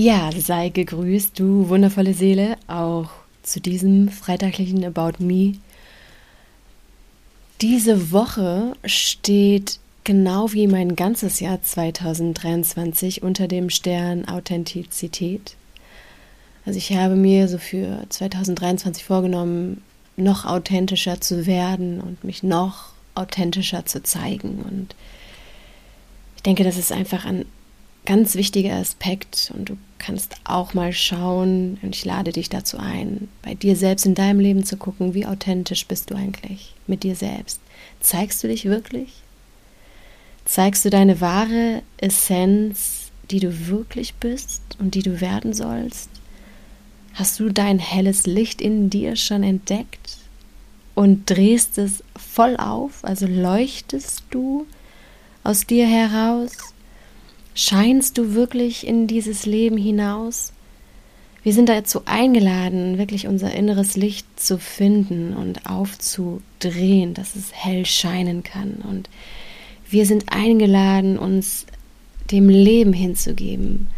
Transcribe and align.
Ja, 0.00 0.30
sei 0.30 0.68
gegrüßt, 0.68 1.36
du 1.40 1.70
wundervolle 1.70 2.14
Seele, 2.14 2.56
auch 2.68 3.10
zu 3.42 3.60
diesem 3.60 4.08
freitaglichen 4.10 4.84
About 4.84 5.14
Me. 5.18 5.54
Diese 7.60 8.12
Woche 8.12 8.74
steht 8.84 9.80
genau 10.04 10.52
wie 10.52 10.68
mein 10.68 10.94
ganzes 10.94 11.40
Jahr 11.40 11.60
2023 11.60 13.24
unter 13.24 13.48
dem 13.48 13.70
Stern 13.70 14.28
Authentizität. 14.28 15.56
Also 16.64 16.78
ich 16.78 16.92
habe 16.92 17.16
mir 17.16 17.48
so 17.48 17.58
für 17.58 18.04
2023 18.08 19.02
vorgenommen, 19.02 19.82
noch 20.16 20.44
authentischer 20.44 21.20
zu 21.20 21.44
werden 21.44 22.00
und 22.00 22.22
mich 22.22 22.44
noch 22.44 22.92
authentischer 23.16 23.84
zu 23.84 24.00
zeigen. 24.04 24.60
Und 24.60 24.94
ich 26.36 26.44
denke, 26.44 26.62
das 26.62 26.76
ist 26.76 26.92
einfach 26.92 27.24
ein 27.24 27.46
ganz 28.04 28.34
wichtiger 28.34 28.74
Aspekt 28.74 29.52
und 29.54 29.68
du 29.68 29.76
kannst 29.98 30.36
auch 30.44 30.74
mal 30.74 30.92
schauen, 30.92 31.78
und 31.82 31.94
ich 31.94 32.04
lade 32.04 32.32
dich 32.32 32.48
dazu 32.48 32.78
ein, 32.78 33.28
bei 33.42 33.54
dir 33.54 33.76
selbst 33.76 34.06
in 34.06 34.14
deinem 34.14 34.40
Leben 34.40 34.64
zu 34.64 34.76
gucken, 34.76 35.14
wie 35.14 35.26
authentisch 35.26 35.86
bist 35.86 36.10
du 36.10 36.14
eigentlich 36.14 36.74
mit 36.86 37.02
dir 37.02 37.14
selbst. 37.14 37.60
Zeigst 38.00 38.42
du 38.42 38.48
dich 38.48 38.64
wirklich? 38.64 39.12
Zeigst 40.44 40.84
du 40.84 40.90
deine 40.90 41.20
wahre 41.20 41.82
Essenz, 41.98 43.10
die 43.30 43.40
du 43.40 43.68
wirklich 43.68 44.14
bist 44.14 44.62
und 44.78 44.94
die 44.94 45.02
du 45.02 45.20
werden 45.20 45.52
sollst? 45.52 46.08
Hast 47.14 47.40
du 47.40 47.50
dein 47.50 47.78
helles 47.78 48.26
Licht 48.26 48.60
in 48.60 48.90
dir 48.90 49.16
schon 49.16 49.42
entdeckt 49.42 50.18
und 50.94 51.28
drehst 51.28 51.76
es 51.76 52.02
voll 52.16 52.56
auf? 52.56 53.04
Also 53.04 53.26
leuchtest 53.26 54.22
du 54.30 54.66
aus 55.44 55.66
dir 55.66 55.86
heraus? 55.86 56.52
Scheinst 57.60 58.16
du 58.16 58.34
wirklich 58.34 58.86
in 58.86 59.08
dieses 59.08 59.44
Leben 59.44 59.76
hinaus? 59.76 60.52
Wir 61.42 61.52
sind 61.52 61.68
dazu 61.68 62.02
eingeladen, 62.04 62.98
wirklich 62.98 63.26
unser 63.26 63.52
inneres 63.52 63.96
Licht 63.96 64.28
zu 64.38 64.58
finden 64.58 65.34
und 65.34 65.68
aufzudrehen, 65.68 67.14
dass 67.14 67.34
es 67.34 67.52
hell 67.52 67.84
scheinen 67.84 68.44
kann. 68.44 68.74
Und 68.88 69.10
wir 69.90 70.06
sind 70.06 70.32
eingeladen, 70.32 71.18
uns 71.18 71.66
dem 72.30 72.48
Leben 72.48 72.92
hinzugeben 72.92 73.88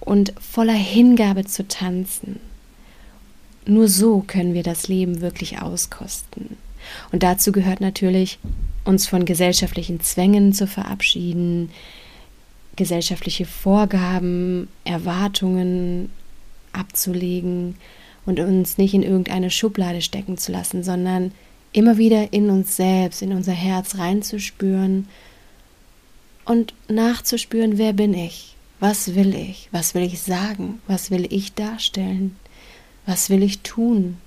und 0.00 0.32
voller 0.40 0.72
Hingabe 0.72 1.44
zu 1.44 1.68
tanzen. 1.68 2.40
Nur 3.66 3.86
so 3.86 4.24
können 4.26 4.54
wir 4.54 4.62
das 4.62 4.88
Leben 4.88 5.20
wirklich 5.20 5.60
auskosten. 5.60 6.56
Und 7.12 7.22
dazu 7.22 7.52
gehört 7.52 7.82
natürlich, 7.82 8.38
uns 8.86 9.06
von 9.06 9.26
gesellschaftlichen 9.26 10.00
Zwängen 10.00 10.54
zu 10.54 10.66
verabschieden, 10.66 11.68
gesellschaftliche 12.76 13.44
Vorgaben, 13.44 14.68
Erwartungen 14.84 16.10
abzulegen 16.72 17.76
und 18.24 18.40
uns 18.40 18.78
nicht 18.78 18.94
in 18.94 19.02
irgendeine 19.02 19.50
Schublade 19.50 20.00
stecken 20.00 20.38
zu 20.38 20.52
lassen, 20.52 20.82
sondern 20.82 21.32
immer 21.72 21.98
wieder 21.98 22.32
in 22.32 22.50
uns 22.50 22.76
selbst, 22.76 23.22
in 23.22 23.32
unser 23.32 23.52
Herz 23.52 23.98
reinzuspüren 23.98 25.08
und 26.44 26.74
nachzuspüren, 26.88 27.78
wer 27.78 27.92
bin 27.92 28.14
ich? 28.14 28.56
Was 28.80 29.14
will 29.14 29.34
ich? 29.34 29.68
Was 29.70 29.94
will 29.94 30.02
ich 30.02 30.20
sagen? 30.20 30.80
Was 30.86 31.10
will 31.10 31.26
ich 31.32 31.54
darstellen? 31.54 32.36
Was 33.06 33.30
will 33.30 33.42
ich 33.42 33.60
tun? 33.60 34.18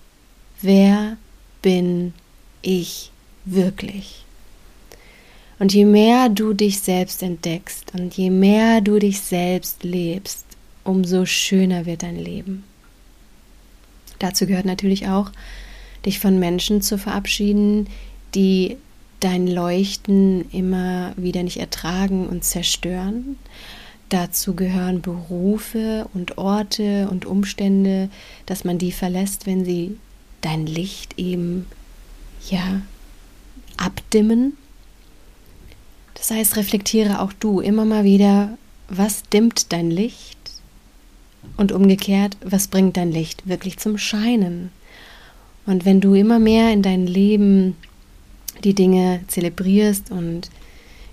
Wer 0.61 1.17
bin 1.61 2.13
ich 2.61 3.11
wirklich? 3.43 4.24
Und 5.57 5.73
je 5.73 5.85
mehr 5.85 6.29
du 6.29 6.53
dich 6.53 6.81
selbst 6.81 7.23
entdeckst 7.23 7.93
und 7.93 8.13
je 8.15 8.29
mehr 8.29 8.81
du 8.81 8.99
dich 8.99 9.21
selbst 9.21 9.83
lebst, 9.83 10.45
umso 10.83 11.25
schöner 11.25 11.85
wird 11.85 12.03
dein 12.03 12.17
Leben. 12.17 12.63
Dazu 14.19 14.47
gehört 14.47 14.65
natürlich 14.65 15.07
auch, 15.07 15.31
dich 16.05 16.19
von 16.19 16.39
Menschen 16.39 16.81
zu 16.81 16.97
verabschieden, 16.97 17.87
die 18.33 18.77
dein 19.21 19.47
Leuchten 19.47 20.49
immer 20.51 21.13
wieder 21.15 21.41
nicht 21.41 21.57
ertragen 21.57 22.27
und 22.27 22.43
zerstören. 22.43 23.37
Dazu 24.09 24.55
gehören 24.55 25.01
Berufe 25.01 26.07
und 26.13 26.37
Orte 26.37 27.07
und 27.09 27.25
Umstände, 27.25 28.09
dass 28.45 28.65
man 28.65 28.77
die 28.77 28.91
verlässt, 28.91 29.47
wenn 29.47 29.65
sie 29.65 29.97
dein 30.41 30.67
Licht 30.67 31.17
eben 31.17 31.65
ja 32.49 32.81
abdimmen 33.77 34.57
das 36.15 36.31
heißt, 36.31 36.55
reflektiere 36.55 37.21
auch 37.21 37.33
du 37.33 37.59
immer 37.59 37.85
mal 37.85 38.03
wieder, 38.03 38.57
was 38.89 39.23
dimmt 39.23 39.71
dein 39.71 39.91
Licht 39.91 40.37
und 41.57 41.71
umgekehrt, 41.71 42.37
was 42.43 42.67
bringt 42.67 42.97
dein 42.97 43.11
Licht 43.11 43.47
wirklich 43.47 43.77
zum 43.77 43.97
Scheinen. 43.97 44.71
Und 45.65 45.85
wenn 45.85 46.01
du 46.01 46.13
immer 46.13 46.39
mehr 46.39 46.71
in 46.71 46.81
dein 46.81 47.05
Leben 47.05 47.75
die 48.63 48.73
Dinge 48.73 49.21
zelebrierst 49.27 50.11
und 50.11 50.49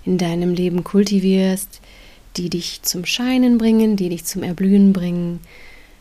in 0.05 0.17
deinem 0.17 0.53
Leben 0.53 0.83
kultivierst, 0.83 1.81
die 2.37 2.49
dich 2.49 2.81
zum 2.83 3.05
Scheinen 3.05 3.57
bringen, 3.57 3.95
die 3.95 4.09
dich 4.09 4.25
zum 4.25 4.41
Erblühen 4.41 4.93
bringen, 4.93 5.39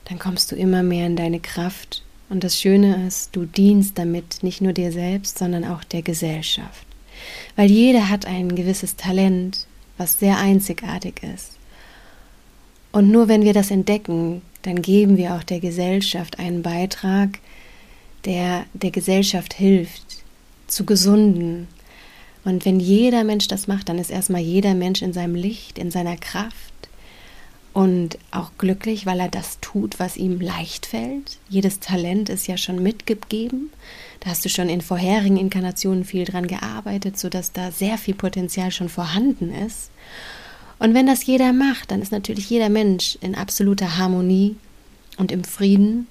dann 0.04 0.18
kommst 0.18 0.52
du 0.52 0.56
immer 0.56 0.82
mehr 0.82 1.06
in 1.06 1.16
deine 1.16 1.40
Kraft. 1.40 2.02
Und 2.28 2.44
das 2.44 2.60
Schöne 2.60 3.06
ist, 3.06 3.34
du 3.34 3.44
dienst 3.44 3.98
damit 3.98 4.42
nicht 4.42 4.60
nur 4.60 4.72
dir 4.72 4.92
selbst, 4.92 5.38
sondern 5.38 5.64
auch 5.64 5.84
der 5.84 6.02
Gesellschaft 6.02 6.86
weil 7.56 7.70
jeder 7.70 8.08
hat 8.08 8.26
ein 8.26 8.54
gewisses 8.54 8.96
Talent, 8.96 9.66
was 9.98 10.18
sehr 10.18 10.38
einzigartig 10.38 11.22
ist. 11.22 11.58
Und 12.92 13.10
nur 13.10 13.28
wenn 13.28 13.42
wir 13.42 13.54
das 13.54 13.70
entdecken, 13.70 14.42
dann 14.62 14.82
geben 14.82 15.16
wir 15.16 15.34
auch 15.34 15.42
der 15.42 15.60
Gesellschaft 15.60 16.38
einen 16.38 16.62
Beitrag, 16.62 17.38
der 18.24 18.64
der 18.74 18.90
Gesellschaft 18.90 19.54
hilft, 19.54 20.22
zu 20.66 20.84
gesunden. 20.84 21.68
Und 22.44 22.64
wenn 22.64 22.80
jeder 22.80 23.24
Mensch 23.24 23.48
das 23.48 23.66
macht, 23.66 23.88
dann 23.88 23.98
ist 23.98 24.10
erstmal 24.10 24.40
jeder 24.40 24.74
Mensch 24.74 25.02
in 25.02 25.12
seinem 25.12 25.34
Licht, 25.34 25.78
in 25.78 25.90
seiner 25.90 26.16
Kraft 26.16 26.71
und 27.72 28.18
auch 28.30 28.50
glücklich, 28.58 29.06
weil 29.06 29.20
er 29.20 29.28
das 29.28 29.58
tut, 29.60 29.98
was 29.98 30.16
ihm 30.16 30.40
leicht 30.40 30.84
fällt. 30.84 31.38
Jedes 31.48 31.80
Talent 31.80 32.28
ist 32.28 32.46
ja 32.46 32.56
schon 32.58 32.82
mitgegeben. 32.82 33.70
Da 34.20 34.30
hast 34.30 34.44
du 34.44 34.48
schon 34.48 34.68
in 34.68 34.82
vorherigen 34.82 35.38
Inkarnationen 35.38 36.04
viel 36.04 36.24
dran 36.24 36.46
gearbeitet, 36.46 37.18
sodass 37.18 37.52
da 37.52 37.70
sehr 37.70 37.96
viel 37.96 38.14
Potenzial 38.14 38.70
schon 38.70 38.90
vorhanden 38.90 39.52
ist. 39.54 39.90
Und 40.78 40.94
wenn 40.94 41.06
das 41.06 41.24
jeder 41.24 41.52
macht, 41.52 41.90
dann 41.90 42.02
ist 42.02 42.12
natürlich 42.12 42.50
jeder 42.50 42.68
Mensch 42.68 43.16
in 43.20 43.34
absoluter 43.34 43.96
Harmonie 43.96 44.56
und 45.16 45.32
im 45.32 45.44
Frieden. 45.44 46.08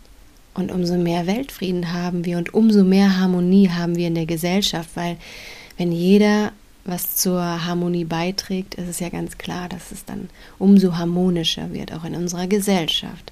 Und 0.53 0.71
umso 0.71 0.97
mehr 0.97 1.27
Weltfrieden 1.27 1.93
haben 1.93 2.25
wir 2.25 2.37
und 2.37 2.53
umso 2.53 2.83
mehr 2.83 3.19
Harmonie 3.19 3.69
haben 3.69 3.95
wir 3.95 4.07
in 4.07 4.15
der 4.15 4.25
Gesellschaft, 4.25 4.89
weil 4.95 5.17
wenn 5.77 5.91
jeder 5.91 6.51
was 6.83 7.15
zur 7.15 7.41
Harmonie 7.65 8.05
beiträgt, 8.05 8.75
ist 8.75 8.87
es 8.87 8.99
ja 8.99 9.09
ganz 9.09 9.37
klar, 9.37 9.69
dass 9.69 9.91
es 9.91 10.05
dann 10.05 10.29
umso 10.57 10.97
harmonischer 10.97 11.73
wird, 11.73 11.93
auch 11.93 12.03
in 12.03 12.15
unserer 12.15 12.47
Gesellschaft. 12.47 13.31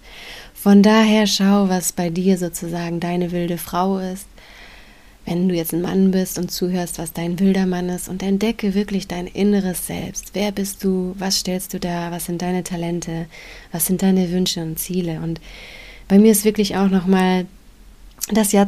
Von 0.53 0.83
daher 0.83 1.25
schau, 1.25 1.69
was 1.69 1.91
bei 1.91 2.09
dir 2.09 2.37
sozusagen 2.37 2.99
deine 2.99 3.31
wilde 3.31 3.57
Frau 3.57 3.97
ist. 3.99 4.27
Wenn 5.25 5.47
du 5.47 5.55
jetzt 5.55 5.73
ein 5.73 5.81
Mann 5.81 6.11
bist 6.11 6.37
und 6.37 6.51
zuhörst, 6.51 6.97
was 6.97 7.13
dein 7.13 7.39
wilder 7.39 7.65
Mann 7.65 7.89
ist 7.89 8.09
und 8.09 8.23
entdecke 8.23 8.73
wirklich 8.73 9.07
dein 9.07 9.27
inneres 9.27 9.85
Selbst. 9.87 10.31
Wer 10.33 10.51
bist 10.51 10.83
du? 10.83 11.15
Was 11.19 11.39
stellst 11.39 11.73
du 11.73 11.79
da? 11.79 12.11
Was 12.11 12.25
sind 12.25 12.41
deine 12.41 12.63
Talente? 12.63 13.27
Was 13.71 13.85
sind 13.85 14.01
deine 14.01 14.31
Wünsche 14.31 14.61
und 14.61 14.79
Ziele? 14.79 15.21
Und 15.21 15.39
bei 16.07 16.19
mir 16.19 16.31
ist 16.31 16.45
wirklich 16.45 16.75
auch 16.77 16.89
nochmal 16.89 17.45
das 18.31 18.51
Jahr 18.51 18.67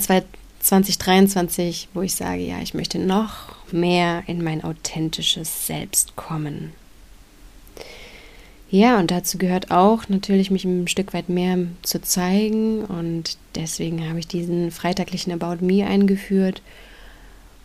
2023, 0.61 1.89
wo 1.93 2.01
ich 2.01 2.15
sage, 2.15 2.41
ja, 2.41 2.59
ich 2.61 2.73
möchte 2.73 2.99
noch 2.99 3.55
mehr 3.71 4.23
in 4.27 4.43
mein 4.43 4.63
authentisches 4.63 5.67
Selbst 5.67 6.15
kommen. 6.15 6.73
Ja, 8.69 8.99
und 8.99 9.11
dazu 9.11 9.37
gehört 9.37 9.69
auch 9.69 10.07
natürlich, 10.07 10.49
mich 10.49 10.63
ein 10.63 10.87
Stück 10.87 11.13
weit 11.13 11.27
mehr 11.27 11.57
zu 11.81 12.01
zeigen. 12.01 12.85
Und 12.85 13.37
deswegen 13.55 14.07
habe 14.07 14.19
ich 14.19 14.27
diesen 14.27 14.71
freitaglichen 14.71 15.33
About 15.33 15.65
Me 15.65 15.85
eingeführt. 15.85 16.61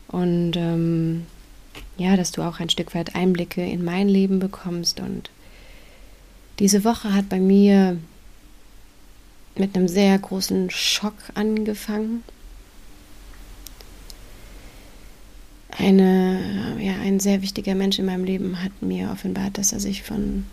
Und 0.08 0.56
ähm, 0.56 1.26
ja, 1.96 2.16
dass 2.16 2.32
du 2.32 2.42
auch 2.42 2.58
ein 2.58 2.70
Stück 2.70 2.94
weit 2.96 3.14
Einblicke 3.14 3.64
in 3.64 3.84
mein 3.84 4.08
Leben 4.08 4.40
bekommst. 4.40 4.98
Und 4.98 5.30
diese 6.58 6.82
Woche 6.82 7.14
hat 7.14 7.28
bei 7.28 7.38
mir 7.38 7.98
mit 9.56 9.76
einem 9.76 9.86
sehr 9.86 10.18
großen 10.18 10.70
Schock 10.70 11.14
angefangen. 11.34 12.24
Eine, 15.70 16.76
ja, 16.80 16.94
ein 16.94 17.20
sehr 17.20 17.42
wichtiger 17.42 17.74
Mensch 17.74 17.98
in 17.98 18.06
meinem 18.06 18.24
Leben 18.24 18.62
hat 18.62 18.72
mir 18.80 19.10
offenbart, 19.10 19.58
dass 19.58 19.72
er 19.72 19.80
sich 19.80 20.02
von 20.02 20.46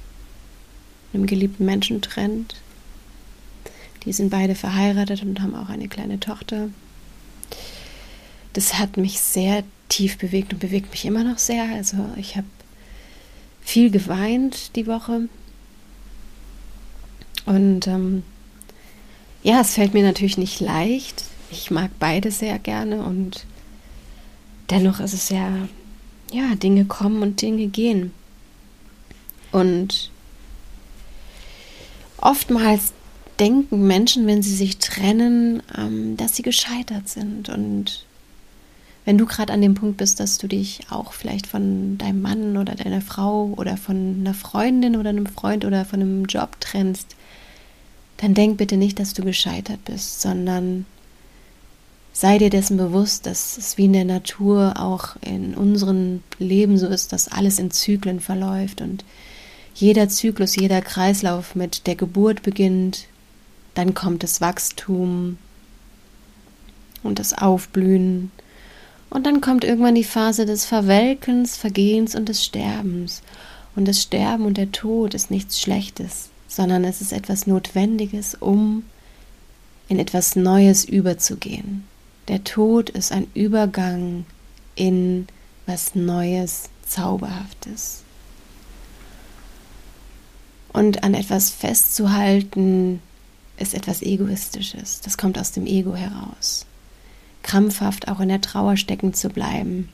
einem 1.14 1.28
geliebten 1.28 1.66
Menschen 1.66 2.02
trennt. 2.02 2.56
Die 4.06 4.14
sind 4.14 4.30
beide 4.30 4.56
verheiratet 4.56 5.22
und 5.22 5.40
haben 5.42 5.56
auch 5.56 5.70
eine 5.70 5.88
kleine 5.88 6.20
Tochter. 6.20 6.70
Das 8.54 8.78
hat 8.78 8.98
mich 8.98 9.20
sehr 9.20 9.64
tief 9.90 10.18
bewegt 10.18 10.54
und 10.54 10.60
bewegt 10.60 10.92
mich 10.92 11.06
immer 11.06 11.24
noch 11.24 11.38
sehr. 11.38 11.64
Also 11.74 11.98
ich 12.18 12.36
habe 12.36 12.48
viel 13.62 13.92
geweint 13.92 14.76
die 14.76 14.88
Woche. 14.88 15.30
Und 17.46 17.88
ähm, 17.88 18.24
ja, 19.44 19.62
es 19.62 19.76
fällt 19.76 19.94
mir 19.94 20.04
natürlich 20.04 20.38
nicht 20.38 20.60
leicht. 20.60 21.24
Ich 21.52 21.72
mag 21.72 21.92
beide 22.00 22.32
sehr 22.32 22.60
gerne 22.60 23.04
und 23.04 23.46
dennoch 24.70 25.00
ist 25.00 25.14
es 25.14 25.30
ja, 25.30 25.50
ja, 26.32 26.56
Dinge 26.56 26.86
kommen 26.86 27.22
und 27.22 27.42
Dinge 27.42 27.68
gehen. 27.68 28.12
Und 29.52 30.12
oftmals 32.18 32.94
denken 33.40 33.88
Menschen, 33.88 34.28
wenn 34.28 34.42
sie 34.42 34.56
sich 34.56 34.78
trennen, 34.78 35.62
ähm, 35.78 36.18
dass 36.18 36.36
sie 36.36 36.44
gescheitert 36.44 37.10
sind. 37.10 37.50
Und 37.50 38.06
wenn 39.06 39.18
du 39.18 39.26
gerade 39.26 39.54
an 39.54 39.62
dem 39.62 39.76
Punkt 39.76 39.98
bist, 39.98 40.20
dass 40.20 40.38
du 40.38 40.48
dich 40.48 40.82
auch 40.90 41.14
vielleicht 41.14 41.48
von 41.48 41.98
deinem 41.98 42.22
Mann 42.22 42.58
oder 42.58 42.76
deiner 42.76 43.02
Frau 43.02 43.54
oder 43.58 43.78
von 43.78 44.18
einer 44.20 44.34
Freundin 44.34 44.96
oder 44.96 45.10
einem 45.10 45.26
Freund 45.26 45.66
oder 45.66 45.86
von 45.86 46.02
einem 46.02 46.26
Job 46.26 46.60
trennst, 46.60 47.16
dann 48.18 48.34
denk 48.34 48.58
bitte 48.58 48.78
nicht, 48.78 49.00
dass 49.00 49.14
du 49.14 49.24
gescheitert 49.24 49.84
bist, 49.86 50.22
sondern 50.22 50.86
sei 52.14 52.38
dir 52.38 52.50
dessen 52.50 52.78
bewusst, 52.78 53.26
dass 53.26 53.58
es 53.58 53.78
wie 53.78 53.86
in 53.86 53.94
der 53.94 54.06
Natur 54.06 54.76
auch 54.78 55.16
in 55.22 55.54
unserem 55.56 56.24
Leben 56.40 56.78
so 56.78 56.88
ist, 56.88 57.12
dass 57.12 57.28
alles 57.28 57.60
in 57.60 57.72
Zyklen 57.72 58.20
verläuft 58.20 58.80
und 58.82 59.04
jeder 59.76 60.08
Zyklus, 60.08 60.56
jeder 60.56 60.82
Kreislauf 60.82 61.56
mit 61.56 61.88
der 61.88 61.96
Geburt 61.96 62.44
beginnt, 62.44 63.08
dann 63.74 63.94
kommt 63.94 64.24
das 64.24 64.40
Wachstum 64.40 65.38
und 67.02 67.20
das 67.20 67.34
Aufblühen 67.34 68.32
und 69.10 69.26
dann 69.26 69.42
kommt 69.42 69.64
irgendwann 69.64 69.96
die 69.96 70.04
Phase 70.04 70.46
des 70.46 70.66
Verwelkens, 70.66 71.58
Vergehens 71.58 72.16
und 72.16 72.30
des 72.30 72.44
Sterbens. 72.44 73.22
Und 73.76 73.88
das 73.88 74.02
Sterben 74.02 74.46
und 74.46 74.58
der 74.58 74.72
Tod 74.72 75.16
ist 75.16 75.32
nichts 75.32 75.60
Schlechtes 75.60 76.30
sondern 76.56 76.84
es 76.84 77.02
ist 77.02 77.14
etwas 77.14 77.48
Notwendiges, 77.48 78.36
um 78.36 78.84
in 79.88 80.00
etwas 80.00 80.36
Neues 80.36 80.86
überzugehen. 80.86 81.86
Der 82.28 82.44
Tod 82.44 82.90
ist 82.90 83.12
ein 83.12 83.28
Übergang 83.34 84.26
in 84.76 85.28
was 85.66 85.96
Neues, 85.96 86.70
Zauberhaftes. 86.88 88.04
Und 90.72 91.04
an 91.04 91.14
etwas 91.14 91.50
festzuhalten, 91.50 93.02
ist 93.58 93.74
etwas 93.74 94.02
Egoistisches. 94.02 95.02
Das 95.02 95.18
kommt 95.18 95.38
aus 95.38 95.52
dem 95.52 95.66
Ego 95.66 95.96
heraus. 95.96 96.66
Krampfhaft 97.44 98.08
auch 98.08 98.20
in 98.20 98.30
der 98.30 98.42
Trauer 98.42 98.78
stecken 98.78 99.14
zu 99.14 99.30
bleiben 99.30 99.90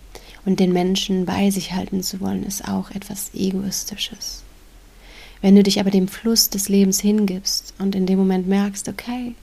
und 0.46 0.60
den 0.60 0.72
Menschen 0.72 1.26
bei 1.26 1.50
sich 1.50 1.74
halten 1.74 2.04
zu 2.04 2.20
wollen, 2.22 2.44
ist 2.44 2.68
auch 2.68 2.92
etwas 2.92 3.34
Egoistisches. 3.34 4.44
Wenn 5.42 5.56
du 5.56 5.64
dich 5.64 5.80
aber 5.80 5.90
dem 5.90 6.08
Fluss 6.08 6.50
des 6.50 6.70
Lebens 6.70 7.00
hingibst 7.00 7.74
und 7.80 7.96
in 7.96 8.06
dem 8.06 8.20
Moment 8.20 8.48
merkst, 8.48 8.88
okay, 8.88 9.36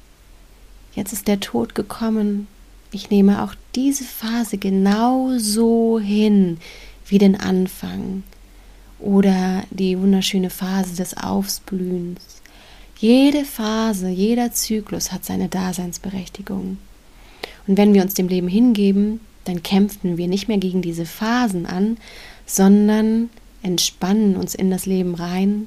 jetzt 0.94 1.12
ist 1.12 1.26
der 1.26 1.40
Tod 1.40 1.74
gekommen, 1.74 2.46
ich 2.92 3.10
nehme 3.10 3.42
auch 3.42 3.54
diese 3.74 4.04
Phase 4.04 4.58
genauso 4.58 6.00
hin 6.00 6.58
wie 7.06 7.18
den 7.18 7.38
Anfang 7.38 8.22
oder 8.98 9.64
die 9.70 9.98
wunderschöne 9.98 10.50
Phase 10.50 10.96
des 10.96 11.16
Aufblühens. 11.16 12.42
Jede 12.98 13.44
Phase, 13.44 14.08
jeder 14.08 14.52
Zyklus 14.52 15.12
hat 15.12 15.24
seine 15.24 15.48
Daseinsberechtigung. 15.48 16.78
Und 17.66 17.76
wenn 17.76 17.92
wir 17.92 18.02
uns 18.02 18.14
dem 18.14 18.28
Leben 18.28 18.48
hingeben, 18.48 19.20
dann 19.44 19.62
kämpfen 19.62 20.16
wir 20.16 20.28
nicht 20.28 20.48
mehr 20.48 20.58
gegen 20.58 20.82
diese 20.82 21.04
Phasen 21.04 21.66
an, 21.66 21.98
sondern 22.46 23.28
entspannen 23.62 24.36
uns 24.36 24.54
in 24.54 24.70
das 24.70 24.86
Leben 24.86 25.14
rein 25.14 25.66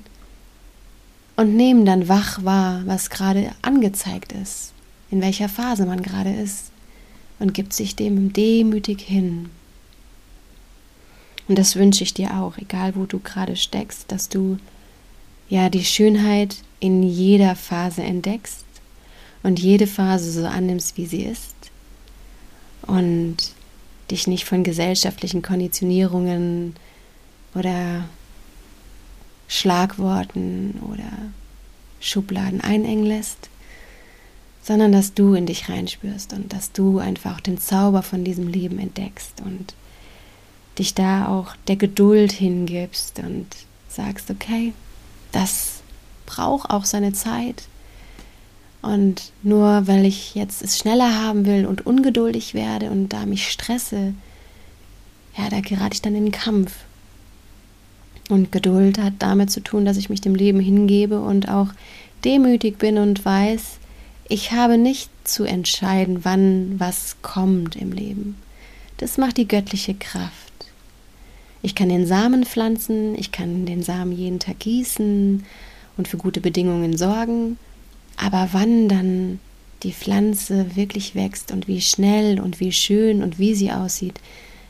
und 1.36 1.56
nehmen 1.56 1.86
dann 1.86 2.08
wach 2.08 2.44
wahr, 2.44 2.82
was 2.86 3.10
gerade 3.10 3.52
angezeigt 3.62 4.34
ist, 4.34 4.74
in 5.12 5.22
welcher 5.22 5.50
Phase 5.50 5.86
man 5.86 6.02
gerade 6.02 6.34
ist 6.34 6.72
und 7.40 7.54
gibt 7.54 7.74
sich 7.74 7.96
dem 7.96 8.34
demütig 8.34 9.02
hin. 9.02 9.50
Und 11.48 11.58
das 11.58 11.76
wünsche 11.76 12.04
ich 12.04 12.14
dir 12.14 12.36
auch, 12.40 12.58
egal 12.58 12.96
wo 12.96 13.06
du 13.06 13.20
gerade 13.20 13.56
steckst, 13.56 14.12
dass 14.12 14.30
du 14.30 14.60
ja 15.50 15.70
die 15.70 15.84
Schönheit 15.84 16.58
in 16.80 17.02
jeder 17.02 17.56
Phase 17.56 18.04
entdeckst 18.04 18.66
und 19.42 19.60
jede 19.60 19.88
Phase 19.88 20.32
so 20.32 20.46
annimmst, 20.46 20.98
wie 20.98 21.08
sie 21.08 21.24
ist 21.24 21.56
und 22.84 23.38
dich 24.12 24.28
nicht 24.28 24.46
von 24.46 24.64
gesellschaftlichen 24.64 25.42
Konditionierungen 25.42 26.76
oder 27.56 28.06
Schlagworten 29.48 30.80
oder 30.92 31.12
Schubladen 32.00 32.62
einengen 32.62 33.06
lässt, 33.06 33.50
sondern 34.62 34.92
dass 34.92 35.14
du 35.14 35.34
in 35.34 35.46
dich 35.46 35.70
reinspürst 35.70 36.34
und 36.34 36.54
dass 36.54 36.72
du 36.72 37.00
einfach 37.00 37.42
den 37.42 37.58
Zauber 37.58 38.04
von 38.04 38.24
diesem 38.24 38.48
Leben 38.48 38.80
entdeckst 38.80 39.42
und 39.44 39.74
dich 40.78 40.94
da 40.94 41.28
auch 41.28 41.56
der 41.68 41.76
Geduld 41.76 42.32
hingibst 42.32 43.20
und 43.20 43.48
sagst, 43.88 44.30
okay, 44.32 44.74
das 45.32 45.82
braucht 46.26 46.70
auch 46.70 46.86
seine 46.86 47.14
Zeit. 47.14 47.64
Und 48.82 49.34
nur 49.44 49.88
weil 49.88 50.06
ich 50.06 50.36
jetzt 50.36 50.62
es 50.62 50.78
schneller 50.78 51.22
haben 51.22 51.46
will 51.46 51.66
und 51.66 51.86
ungeduldig 51.86 52.54
werde 52.54 52.92
und 52.92 53.10
da 53.10 53.26
mich 53.26 53.50
stresse, 53.50 54.14
ja, 55.38 55.50
da 55.50 55.60
gerate 55.60 55.94
ich 55.94 56.02
dann 56.02 56.16
in 56.16 56.26
den 56.26 56.32
Kampf. 56.32 56.74
Und 58.30 58.52
Geduld 58.52 59.00
hat 59.00 59.14
damit 59.20 59.52
zu 59.52 59.62
tun, 59.62 59.86
dass 59.86 59.98
ich 59.98 60.10
mich 60.10 60.22
dem 60.22 60.36
Leben 60.36 60.60
hingebe 60.60 61.20
und 61.20 61.50
auch 61.50 61.70
demütig 62.24 62.78
bin 62.78 62.98
und 62.98 63.26
weiß, 63.26 63.80
ich 64.30 64.52
habe 64.52 64.78
nicht 64.78 65.10
zu 65.24 65.44
entscheiden, 65.44 66.24
wann 66.24 66.80
was 66.80 67.18
kommt 67.24 67.76
im 67.76 67.92
Leben. 67.92 68.38
Das 68.98 69.18
macht 69.18 69.38
die 69.38 69.48
göttliche 69.48 69.96
Kraft. 69.96 70.32
Ich 71.62 71.76
kann 71.76 71.90
den 71.90 72.06
Samen 72.06 72.46
pflanzen, 72.46 73.18
ich 73.18 73.32
kann 73.32 73.66
den 73.66 73.84
Samen 73.84 74.12
jeden 74.12 74.40
Tag 74.40 74.60
gießen 74.60 75.44
und 75.98 76.08
für 76.08 76.18
gute 76.18 76.42
Bedingungen 76.42 76.96
sorgen, 76.96 77.58
aber 78.18 78.50
wann 78.52 78.88
dann 78.88 79.40
die 79.84 79.94
Pflanze 79.94 80.76
wirklich 80.76 81.16
wächst 81.16 81.52
und 81.52 81.68
wie 81.68 81.82
schnell 81.82 82.40
und 82.40 82.60
wie 82.60 82.72
schön 82.72 83.24
und 83.24 83.40
wie 83.40 83.56
sie 83.56 83.72
aussieht, 83.72 84.20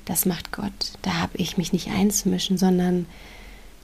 das 0.06 0.26
macht 0.26 0.52
Gott. 0.52 0.94
Da 1.02 1.16
habe 1.16 1.38
ich 1.38 1.58
mich 1.58 1.74
nicht 1.74 1.90
einzumischen, 1.90 2.58
sondern 2.58 3.08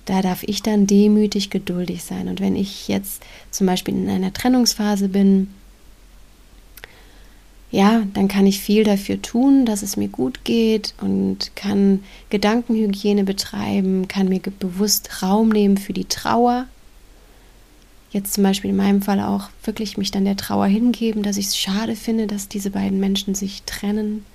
da 0.06 0.22
darf 0.22 0.44
ich 0.44 0.62
dann 0.64 0.88
demütig 0.88 1.50
geduldig 1.50 2.04
sein. 2.04 2.28
Und 2.28 2.40
wenn 2.40 2.56
ich 2.56 2.88
jetzt 2.88 3.24
zum 3.52 3.68
Beispiel 3.68 3.96
in 3.96 4.10
einer 4.10 4.34
Trennungsphase 4.34 5.10
bin, 5.10 5.50
ja, 7.72 8.04
dann 8.14 8.28
kann 8.28 8.46
ich 8.46 8.60
viel 8.60 8.84
dafür 8.84 9.22
tun, 9.22 9.66
dass 9.66 9.82
es 9.82 9.98
mir 9.98 10.08
gut 10.08 10.44
geht 10.44 10.94
und 11.02 11.56
kann 11.56 12.04
Gedankenhygiene 12.30 13.24
betreiben, 13.24 14.08
kann 14.08 14.30
mir 14.30 14.40
bewusst 14.40 15.22
Raum 15.22 15.50
nehmen 15.50 15.78
für 15.78 15.94
die 15.94 16.06
Trauer. 16.06 16.68
Jetzt 18.12 18.34
zum 18.34 18.44
Beispiel 18.44 18.70
in 18.70 18.78
meinem 18.78 19.02
Fall 19.02 19.20
auch 19.20 19.50
wirklich 19.64 19.98
mich 19.98 20.12
dann 20.12 20.24
der 20.24 20.38
Trauer 20.38 20.68
hingeben, 20.68 21.22
dass 21.22 21.38
ich 21.38 21.48
es 21.48 21.58
schade 21.58 21.96
finde, 21.98 22.28
dass 22.28 22.48
diese 22.48 22.70
beiden 22.70 23.00
Menschen 23.00 23.36
sich 23.36 23.64
trennen 23.64 24.26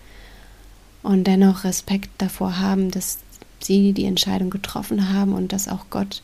und 1.03 1.25
dennoch 1.25 1.65
Respekt 1.65 2.11
davor 2.19 2.59
haben, 2.59 2.91
dass 2.91 3.21
sie 3.61 3.93
die 3.93 4.05
Entscheidung 4.05 4.51
getroffen 4.51 5.15
haben 5.15 5.33
und 5.33 5.53
dass 5.53 5.69
auch 5.69 5.87
Gott 5.89 6.23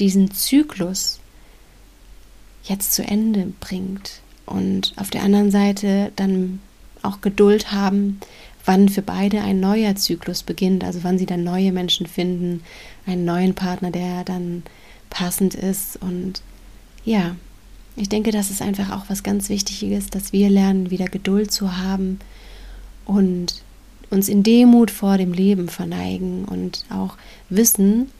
diesen 0.00 0.32
Zyklus 0.32 1.20
jetzt 2.64 2.92
zu 2.92 3.04
Ende 3.04 3.52
bringt. 3.60 4.20
Und 4.46 4.94
auf 4.96 5.10
der 5.10 5.22
anderen 5.22 5.50
Seite 5.50 6.12
dann 6.16 6.60
auch 7.02 7.20
Geduld 7.20 7.72
haben, 7.72 8.20
wann 8.64 8.88
für 8.88 9.02
beide 9.02 9.40
ein 9.42 9.60
neuer 9.60 9.94
Zyklus 9.96 10.42
beginnt, 10.42 10.84
also 10.84 11.04
wann 11.04 11.18
sie 11.18 11.26
dann 11.26 11.44
neue 11.44 11.72
Menschen 11.72 12.06
finden, 12.06 12.62
einen 13.06 13.24
neuen 13.24 13.54
Partner, 13.54 13.90
der 13.90 14.24
dann 14.24 14.62
passend 15.10 15.54
ist. 15.54 15.96
Und 16.02 16.42
ja, 17.04 17.36
ich 17.96 18.08
denke, 18.08 18.30
das 18.30 18.50
ist 18.50 18.62
einfach 18.62 18.90
auch 18.90 19.04
was 19.08 19.22
ganz 19.22 19.48
Wichtiges, 19.48 20.10
dass 20.10 20.32
wir 20.32 20.50
lernen, 20.50 20.90
wieder 20.90 21.06
Geduld 21.06 21.52
zu 21.52 21.76
haben 21.76 22.18
und 23.04 23.62
uns 24.10 24.28
in 24.28 24.42
Demut 24.42 24.90
vor 24.90 25.18
dem 25.18 25.32
Leben 25.32 25.68
verneigen 25.68 26.44
und 26.44 26.84
auch 26.90 27.16
wissen, 27.48 28.10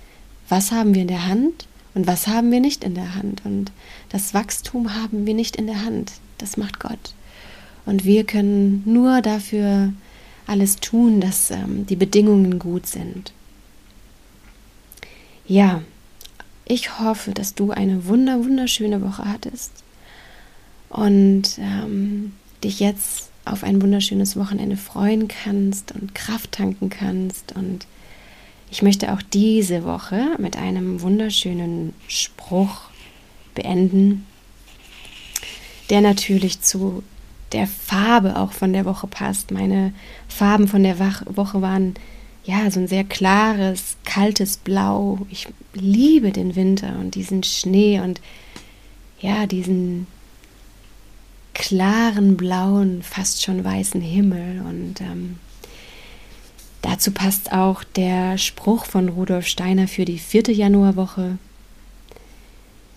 was 0.48 0.72
haben 0.72 0.94
wir 0.94 1.02
in 1.02 1.08
der 1.08 1.26
Hand 1.26 1.66
und 1.96 2.06
was 2.06 2.26
haben 2.26 2.52
wir 2.52 2.60
nicht 2.60 2.84
in 2.84 2.94
der 2.94 3.14
Hand. 3.14 3.40
Und 3.46 3.72
das 4.10 4.34
Wachstum 4.34 4.94
haben 4.94 5.24
wir 5.24 5.32
nicht 5.32 5.56
in 5.56 5.66
der 5.66 5.82
Hand. 5.82 6.12
Das 6.36 6.58
macht 6.58 6.78
Gott. 6.78 7.14
Und 7.86 8.04
wir 8.04 8.24
können 8.24 8.82
nur 8.84 9.22
dafür 9.22 9.94
alles 10.46 10.76
tun, 10.76 11.22
dass 11.22 11.50
ähm, 11.50 11.86
die 11.86 11.96
Bedingungen 11.96 12.58
gut 12.58 12.86
sind. 12.86 13.32
Ja, 15.46 15.80
ich 16.66 16.98
hoffe, 16.98 17.30
dass 17.32 17.54
du 17.54 17.70
eine 17.70 18.04
wunder, 18.04 18.44
wunderschöne 18.44 19.00
Woche 19.00 19.24
hattest 19.24 19.72
und 20.90 21.44
ähm, 21.58 22.34
dich 22.62 22.78
jetzt 22.78 23.30
auf 23.46 23.64
ein 23.64 23.80
wunderschönes 23.80 24.36
Wochenende 24.36 24.76
freuen 24.76 25.28
kannst 25.28 25.92
und 25.92 26.14
Kraft 26.14 26.52
tanken 26.52 26.90
kannst. 26.90 27.56
Und 27.56 27.86
ich 28.70 28.82
möchte 28.82 29.12
auch 29.12 29.22
diese 29.22 29.84
Woche 29.84 30.36
mit 30.38 30.56
einem 30.56 31.00
wunderschönen 31.00 31.94
Spruch 32.08 32.90
beenden. 33.54 34.26
der 35.88 36.00
natürlich 36.00 36.60
zu 36.62 37.04
der 37.52 37.66
Farbe 37.66 38.36
auch 38.36 38.52
von 38.52 38.72
der 38.72 38.84
Woche 38.84 39.06
passt. 39.06 39.50
Meine 39.50 39.92
Farben 40.28 40.66
von 40.68 40.82
der 40.82 40.98
Woche 40.98 41.62
waren 41.62 41.94
ja 42.44 42.70
so 42.70 42.80
ein 42.80 42.88
sehr 42.88 43.04
klares, 43.04 43.96
kaltes 44.04 44.56
Blau. 44.56 45.26
Ich 45.30 45.48
liebe 45.74 46.32
den 46.32 46.56
Winter 46.56 46.98
und 46.98 47.14
diesen 47.14 47.42
Schnee 47.42 48.00
und 48.00 48.20
ja, 49.20 49.46
diesen 49.46 50.06
klaren 51.54 52.36
blauen, 52.36 53.02
fast 53.02 53.42
schon 53.42 53.64
weißen 53.64 54.00
Himmel. 54.00 54.60
Und 54.60 55.00
ähm, 55.00 55.38
dazu 56.86 57.10
passt 57.10 57.52
auch 57.52 57.82
der 57.84 58.38
Spruch 58.38 58.86
von 58.86 59.08
Rudolf 59.08 59.46
Steiner 59.46 59.88
für 59.88 60.04
die 60.04 60.18
vierte 60.18 60.52
Januarwoche. 60.52 61.38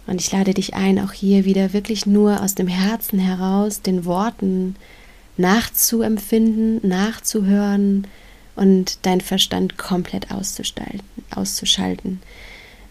Und 0.06 0.22
ich 0.22 0.32
lade 0.32 0.54
dich 0.54 0.76
ein, 0.76 1.00
auch 1.00 1.12
hier 1.12 1.46
wieder 1.46 1.74
wirklich 1.74 2.06
nur 2.06 2.42
aus 2.42 2.56
dem 2.56 2.68
Herzen 2.68 3.20
heraus 3.20 3.82
den 3.82 4.06
Worten 4.06 4.76
nachzuempfinden, 5.38 6.88
nachzuhören 6.88 8.08
und 8.56 9.06
deinen 9.06 9.22
Verstand 9.22 9.78
komplett 9.78 10.28
auszuschalten. 10.32 12.20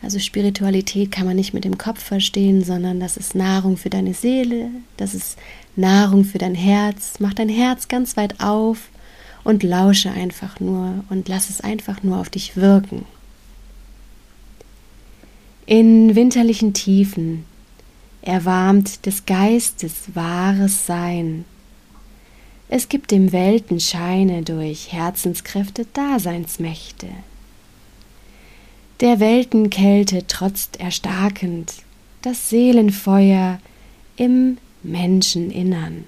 Also 0.00 0.19
Spiritualität 0.19 1.11
kann 1.11 1.26
man 1.26 1.37
nicht 1.37 1.55
mit 1.55 1.64
dem 1.64 1.76
Kopf 1.76 2.02
verstehen, 2.02 2.64
sondern 2.64 3.00
das 3.00 3.17
ist 3.17 3.35
Nahrung 3.35 3.76
für 3.76 3.90
deine 3.90 4.14
Seele, 4.14 4.71
das 4.97 5.14
ist 5.14 5.37
Nahrung 5.76 6.25
für 6.25 6.38
dein 6.38 6.55
Herz. 6.55 7.14
Mach 7.19 7.35
dein 7.35 7.49
Herz 7.49 7.88
ganz 7.88 8.17
weit 8.17 8.40
auf 8.40 8.90
und 9.45 9.62
lausche 9.62 10.11
einfach 10.11 10.61
nur 10.61 11.04
und 11.09 11.28
lass 11.28 11.50
es 11.50 11.61
einfach 11.61 12.02
nur 12.02 12.18
auf 12.18 12.30
dich 12.30 12.57
wirken. 12.57 13.04
In 15.66 16.14
winterlichen 16.14 16.73
Tiefen 16.73 17.45
erwarmt 18.23 19.04
des 19.07 19.26
Geistes 19.26 20.14
wahres 20.14 20.87
Sein. 20.87 21.45
Es 22.68 22.88
gibt 22.88 23.11
dem 23.11 23.33
Weltenscheine 23.33 24.42
durch 24.42 24.92
Herzenskräfte 24.92 25.87
Daseinsmächte. 25.92 27.09
Der 29.00 29.21
Weltenkälte 29.21 30.26
trotzt 30.26 30.80
erstarkend 30.80 31.73
das 32.23 32.50
Seelenfeuer 32.50 33.61
im 34.16 34.59
Menscheninnern. 34.83 36.04